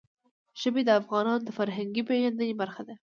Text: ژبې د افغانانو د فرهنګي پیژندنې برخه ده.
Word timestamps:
ژبې 0.61 0.81
د 0.85 0.89
افغانانو 1.01 1.43
د 1.45 1.49
فرهنګي 1.57 2.03
پیژندنې 2.09 2.55
برخه 2.61 2.81
ده. 2.87 2.95